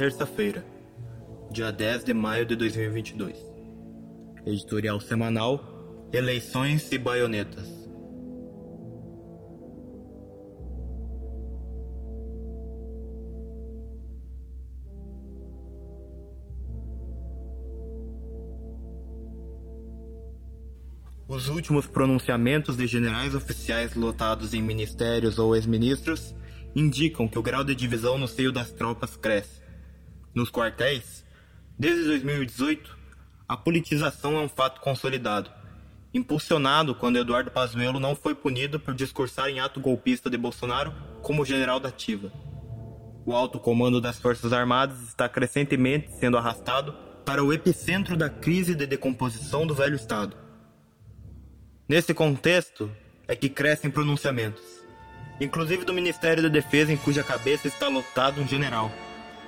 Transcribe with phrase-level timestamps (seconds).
[0.00, 0.64] Terça-feira,
[1.52, 3.36] dia 10 de maio de 2022.
[4.46, 7.68] Editorial semanal Eleições e Baionetas.
[21.28, 26.34] Os últimos pronunciamentos de generais oficiais lotados em ministérios ou ex-ministros
[26.74, 29.59] indicam que o grau de divisão no seio das tropas cresce.
[30.34, 31.24] Nos quartéis,
[31.78, 32.96] desde 2018,
[33.48, 35.50] a politização é um fato consolidado,
[36.14, 41.44] impulsionado quando Eduardo Pazuello não foi punido por discursar em ato golpista de Bolsonaro como
[41.44, 42.32] general da ativa.
[43.26, 48.74] O alto comando das Forças Armadas está crescentemente sendo arrastado para o epicentro da crise
[48.74, 50.36] de decomposição do velho Estado.
[51.88, 52.88] Nesse contexto
[53.26, 54.62] é que crescem pronunciamentos,
[55.40, 58.92] inclusive do Ministério da Defesa, em cuja cabeça está lotado um general,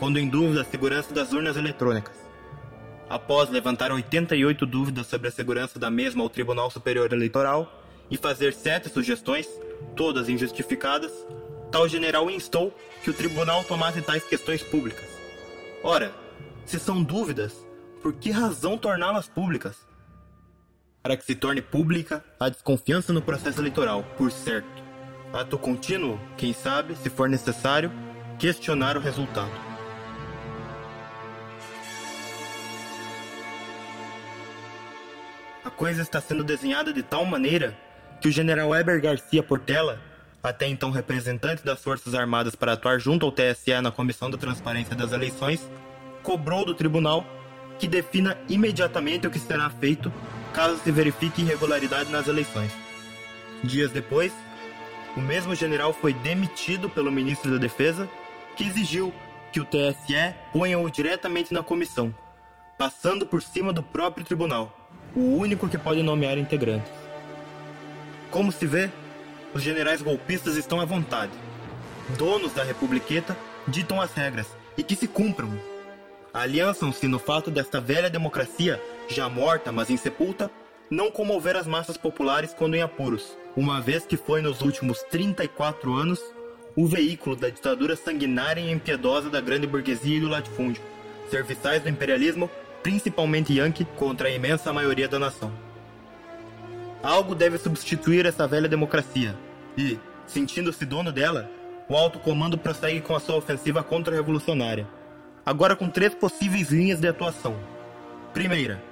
[0.02, 2.16] pondo em dúvida a segurança das urnas eletrônicas.
[3.08, 7.72] Após levantar 88 dúvidas sobre a segurança da mesma ao Tribunal Superior Eleitoral
[8.10, 9.48] e fazer sete sugestões,
[9.94, 11.12] todas injustificadas,
[11.70, 15.08] tal general instou que o tribunal tomasse tais questões públicas.
[15.84, 16.12] Ora,
[16.66, 17.64] se são dúvidas,
[18.02, 19.86] por que razão torná-las públicas?
[21.00, 24.82] Para que se torne pública a desconfiança no processo eleitoral, por certo.
[25.32, 27.92] Ato contínuo, quem sabe, se for necessário,
[28.36, 29.71] questionar o resultado.
[35.82, 37.76] Coisa está sendo desenhada de tal maneira
[38.20, 40.00] que o general Weber Garcia Portela,
[40.40, 44.94] até então representante das Forças Armadas para atuar junto ao TSE na Comissão da Transparência
[44.94, 45.68] das Eleições,
[46.22, 47.26] cobrou do tribunal
[47.80, 50.12] que defina imediatamente o que será feito
[50.54, 52.70] caso se verifique irregularidade nas eleições.
[53.64, 54.32] Dias depois,
[55.16, 58.08] o mesmo general foi demitido pelo ministro da Defesa,
[58.54, 59.12] que exigiu
[59.50, 62.14] que o TSE ponha-o diretamente na comissão,
[62.78, 64.78] passando por cima do próprio tribunal,
[65.14, 66.90] o único que pode nomear integrantes.
[68.30, 68.90] Como se vê,
[69.54, 71.32] os generais golpistas estão à vontade.
[72.16, 73.36] Donos da republiqueta
[73.68, 74.46] ditam as regras
[74.76, 75.50] e que se cumpram.
[76.32, 80.50] Aliançam-se no fato desta velha democracia, já morta mas insepulta,
[80.90, 85.92] não comover as massas populares quando em apuros, uma vez que foi nos últimos 34
[85.92, 86.20] anos
[86.74, 90.82] o veículo da ditadura sanguinária e impiedosa da grande burguesia e do latifúndio,
[91.30, 92.50] serviçais do imperialismo,
[92.82, 95.52] principalmente Yankee, contra a imensa maioria da nação.
[97.02, 99.36] Algo deve substituir essa velha democracia,
[99.76, 101.50] e, sentindo-se dono dela,
[101.88, 104.88] o alto comando prossegue com a sua ofensiva contra-revolucionária,
[105.44, 107.56] agora com três possíveis linhas de atuação.
[108.32, 108.82] Primeira,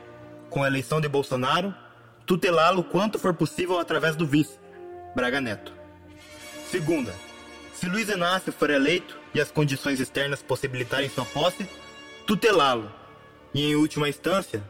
[0.49, 1.75] com a eleição de Bolsonaro,
[2.27, 4.59] tutelá-lo quanto for possível através do vice,
[5.15, 5.73] Braga Neto.
[6.71, 7.13] Segunda,
[7.75, 11.69] se Luiz Inácio for eleito e as condições externas possibilitarem sua posse,
[12.27, 13.00] tutelá-lo.
[13.53, 14.63] E em última instância,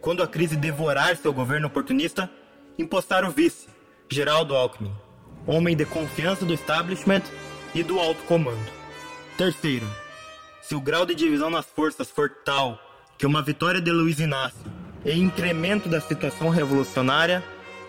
[0.00, 2.30] quando a crise devorar seu governo oportunista,
[2.78, 3.68] impostar o vice,
[4.08, 4.92] Geraldo Alckmin,
[5.46, 7.22] homem de confiança do establishment
[7.74, 8.70] e do alto comando.
[9.36, 9.86] Terceiro,
[10.60, 12.78] se o grau de divisão nas forças for tal
[13.18, 14.64] que uma vitória de Luiz Inácio
[15.04, 17.42] e incremento da situação revolucionária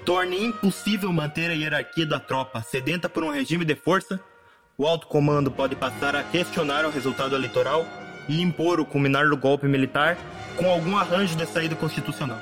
[0.05, 4.19] torne impossível manter a hierarquia da tropa sedenta por um regime de força,
[4.77, 7.85] o alto comando pode passar a questionar o resultado eleitoral
[8.27, 10.17] e impor o culminar do golpe militar
[10.57, 12.39] com algum arranjo de saída constitucional.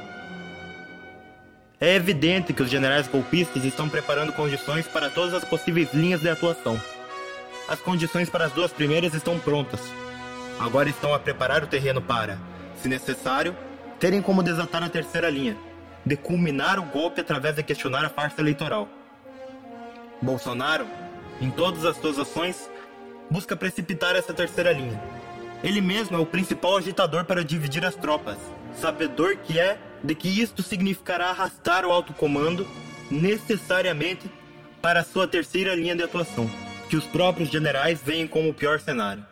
[1.80, 6.30] É evidente que os generais golpistas estão preparando condições para todas as possíveis linhas de
[6.30, 6.80] atuação.
[7.68, 9.82] As condições para as duas primeiras estão prontas.
[10.60, 12.38] Agora estão a preparar o terreno para,
[12.76, 13.56] se necessário,
[14.00, 15.58] terem como desatar a terceira linha,
[16.06, 18.88] de culminar o golpe através de questionar a farsa eleitoral.
[20.22, 20.86] Bolsonaro,
[21.40, 22.70] em todas as suas ações,
[23.30, 25.02] busca precipitar essa terceira linha.
[25.64, 28.38] Ele mesmo é o principal agitador para dividir as tropas,
[28.76, 32.68] sabedor que é de que isto significará arrastar o alto comando
[33.10, 34.30] necessariamente
[34.82, 36.50] para sua terceira linha de atuação,
[36.90, 39.26] que os próprios generais veem como o pior cenário.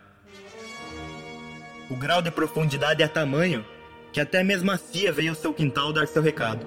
[1.90, 3.64] O grau de profundidade é tamanho
[4.12, 6.64] que até mesmo a CIA veio ao seu quintal dar seu recado.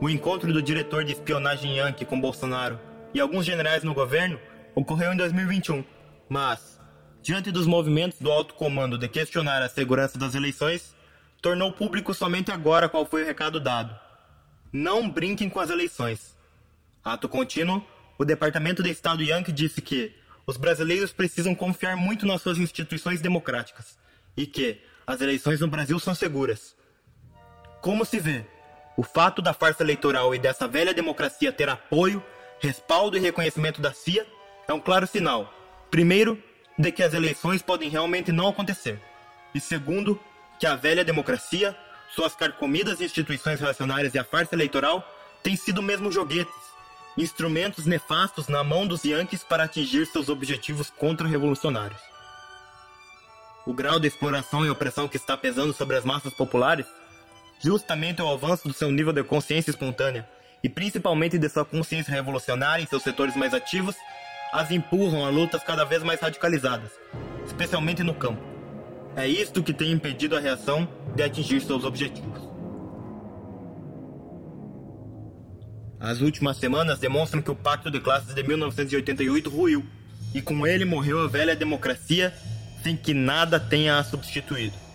[0.00, 2.78] O encontro do diretor de espionagem Yankee com Bolsonaro
[3.14, 4.38] e alguns generais no governo
[4.74, 5.84] ocorreu em 2021,
[6.28, 6.78] mas,
[7.26, 10.94] diante dos movimentos do alto comando de questionar a segurança das eleições,
[11.42, 13.98] tornou público somente agora qual foi o recado dado.
[14.72, 16.36] Não brinquem com as eleições.
[17.04, 17.84] Ato contínuo,
[18.16, 20.14] o Departamento de Estado Yankee disse que
[20.46, 23.98] os brasileiros precisam confiar muito nas suas instituições democráticas
[24.36, 26.76] e que as eleições no Brasil são seguras.
[27.80, 28.46] Como se vê,
[28.96, 32.22] o fato da farsa eleitoral e dessa velha democracia ter apoio,
[32.60, 34.24] respaldo e reconhecimento da CIA
[34.68, 35.52] é um claro sinal,
[35.90, 36.40] primeiro,
[36.78, 39.00] de que as eleições podem realmente não acontecer,
[39.54, 40.20] e segundo,
[40.58, 41.76] que a velha democracia,
[42.14, 45.06] suas carcomidas instituições relacionárias e a farsa eleitoral
[45.42, 46.54] têm sido mesmo joguetes,
[47.16, 52.00] instrumentos nefastos na mão dos Yankees para atingir seus objetivos contra-revolucionários.
[53.66, 56.86] O grau de exploração e opressão que está pesando sobre as massas populares,
[57.60, 60.28] justamente o avanço do seu nível de consciência espontânea
[60.62, 63.96] e principalmente de sua consciência revolucionária em seus setores mais ativos,
[64.52, 66.92] as empurram a lutas cada vez mais radicalizadas,
[67.46, 68.42] especialmente no campo.
[69.16, 72.42] É isto que tem impedido a reação de atingir seus objetivos.
[75.98, 79.84] As últimas semanas demonstram que o Pacto de Classes de 1988 ruiu,
[80.34, 82.32] e com ele morreu a velha democracia
[82.82, 84.85] sem que nada tenha a substituído.